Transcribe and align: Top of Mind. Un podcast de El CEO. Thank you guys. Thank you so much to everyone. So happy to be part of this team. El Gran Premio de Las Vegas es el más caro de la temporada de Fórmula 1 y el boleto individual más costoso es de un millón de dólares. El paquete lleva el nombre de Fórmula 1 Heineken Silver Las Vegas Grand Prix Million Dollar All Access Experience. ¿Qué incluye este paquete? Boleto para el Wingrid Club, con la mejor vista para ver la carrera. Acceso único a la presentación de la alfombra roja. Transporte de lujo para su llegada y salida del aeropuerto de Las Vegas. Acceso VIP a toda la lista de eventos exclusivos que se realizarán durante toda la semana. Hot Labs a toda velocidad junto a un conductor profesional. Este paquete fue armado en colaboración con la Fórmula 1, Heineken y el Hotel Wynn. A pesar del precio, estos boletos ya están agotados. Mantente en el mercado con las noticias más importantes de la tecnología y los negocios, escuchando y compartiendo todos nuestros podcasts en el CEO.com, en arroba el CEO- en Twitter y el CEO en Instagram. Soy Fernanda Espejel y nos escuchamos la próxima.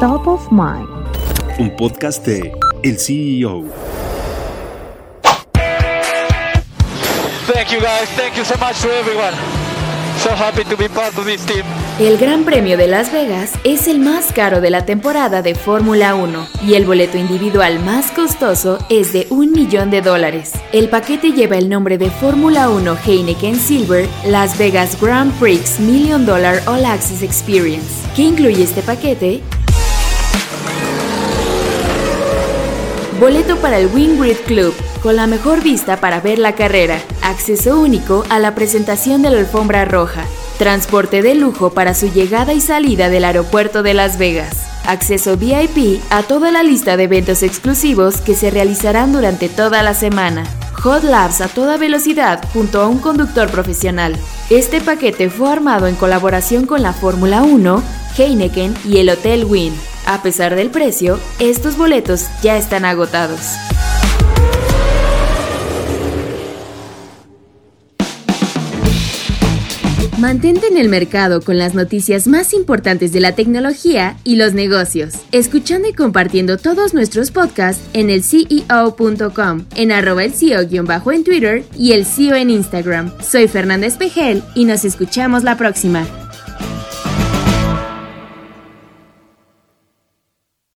Top 0.00 0.26
of 0.26 0.52
Mind. 0.52 0.86
Un 1.58 1.74
podcast 1.74 2.22
de 2.26 2.52
El 2.82 2.98
CEO. 2.98 3.64
Thank 7.46 7.70
you 7.70 7.80
guys. 7.80 8.06
Thank 8.14 8.36
you 8.36 8.44
so 8.44 8.58
much 8.58 8.82
to 8.82 8.88
everyone. 8.90 9.32
So 10.18 10.34
happy 10.34 10.64
to 10.64 10.76
be 10.76 10.88
part 10.90 11.16
of 11.16 11.24
this 11.24 11.46
team. 11.46 11.64
El 11.98 12.18
Gran 12.18 12.44
Premio 12.44 12.76
de 12.76 12.88
Las 12.88 13.10
Vegas 13.10 13.52
es 13.64 13.88
el 13.88 13.98
más 14.00 14.32
caro 14.34 14.60
de 14.60 14.68
la 14.68 14.84
temporada 14.84 15.40
de 15.40 15.54
Fórmula 15.54 16.14
1 16.14 16.46
y 16.66 16.74
el 16.74 16.84
boleto 16.84 17.16
individual 17.16 17.82
más 17.82 18.12
costoso 18.12 18.76
es 18.90 19.14
de 19.14 19.26
un 19.30 19.52
millón 19.52 19.90
de 19.90 20.02
dólares. 20.02 20.52
El 20.72 20.90
paquete 20.90 21.32
lleva 21.32 21.56
el 21.56 21.70
nombre 21.70 21.96
de 21.96 22.10
Fórmula 22.10 22.68
1 22.68 22.98
Heineken 23.06 23.56
Silver 23.56 24.06
Las 24.26 24.58
Vegas 24.58 25.00
Grand 25.00 25.32
Prix 25.38 25.80
Million 25.80 26.26
Dollar 26.26 26.60
All 26.66 26.84
Access 26.84 27.22
Experience. 27.22 28.06
¿Qué 28.14 28.22
incluye 28.22 28.62
este 28.62 28.82
paquete? 28.82 29.40
Boleto 33.20 33.56
para 33.56 33.78
el 33.78 33.86
Wingrid 33.86 34.36
Club, 34.46 34.74
con 35.02 35.16
la 35.16 35.26
mejor 35.26 35.62
vista 35.62 35.96
para 36.00 36.20
ver 36.20 36.38
la 36.38 36.54
carrera. 36.54 37.00
Acceso 37.22 37.80
único 37.80 38.24
a 38.28 38.38
la 38.38 38.54
presentación 38.54 39.22
de 39.22 39.30
la 39.30 39.38
alfombra 39.38 39.86
roja. 39.86 40.24
Transporte 40.58 41.22
de 41.22 41.34
lujo 41.34 41.70
para 41.70 41.94
su 41.94 42.12
llegada 42.12 42.52
y 42.52 42.60
salida 42.60 43.08
del 43.08 43.24
aeropuerto 43.24 43.82
de 43.82 43.94
Las 43.94 44.18
Vegas. 44.18 44.66
Acceso 44.84 45.38
VIP 45.38 46.02
a 46.10 46.24
toda 46.24 46.50
la 46.50 46.62
lista 46.62 46.98
de 46.98 47.04
eventos 47.04 47.42
exclusivos 47.42 48.20
que 48.20 48.34
se 48.34 48.50
realizarán 48.50 49.12
durante 49.12 49.48
toda 49.48 49.82
la 49.82 49.94
semana. 49.94 50.44
Hot 50.82 51.02
Labs 51.02 51.40
a 51.40 51.48
toda 51.48 51.78
velocidad 51.78 52.44
junto 52.52 52.82
a 52.82 52.86
un 52.86 52.98
conductor 52.98 53.50
profesional. 53.50 54.14
Este 54.50 54.82
paquete 54.82 55.30
fue 55.30 55.50
armado 55.50 55.86
en 55.86 55.94
colaboración 55.94 56.66
con 56.66 56.82
la 56.82 56.92
Fórmula 56.92 57.44
1, 57.44 57.82
Heineken 58.18 58.74
y 58.84 58.98
el 58.98 59.08
Hotel 59.08 59.46
Wynn. 59.46 59.95
A 60.06 60.22
pesar 60.22 60.54
del 60.54 60.70
precio, 60.70 61.18
estos 61.40 61.76
boletos 61.76 62.26
ya 62.40 62.56
están 62.56 62.84
agotados. 62.84 63.40
Mantente 70.18 70.68
en 70.68 70.76
el 70.76 70.88
mercado 70.88 71.42
con 71.42 71.58
las 71.58 71.74
noticias 71.74 72.26
más 72.26 72.54
importantes 72.54 73.12
de 73.12 73.20
la 73.20 73.34
tecnología 73.34 74.16
y 74.24 74.36
los 74.36 74.54
negocios, 74.54 75.14
escuchando 75.30 75.88
y 75.88 75.92
compartiendo 75.92 76.56
todos 76.56 76.94
nuestros 76.94 77.30
podcasts 77.30 77.82
en 77.92 78.08
el 78.08 78.22
CEO.com, 78.22 79.66
en 79.74 79.92
arroba 79.92 80.24
el 80.24 80.32
CEO- 80.32 81.12
en 81.12 81.24
Twitter 81.24 81.64
y 81.76 81.92
el 81.92 82.06
CEO 82.06 82.34
en 82.34 82.50
Instagram. 82.50 83.12
Soy 83.22 83.46
Fernanda 83.46 83.86
Espejel 83.86 84.42
y 84.54 84.64
nos 84.64 84.84
escuchamos 84.84 85.44
la 85.44 85.56
próxima. 85.56 86.06